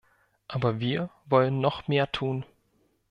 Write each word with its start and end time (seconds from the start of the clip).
Aber 0.47 0.79
wir 0.79 1.11
wollen 1.25 1.61
noch 1.61 1.87
mehr 1.87 2.11
tun. 2.11 2.43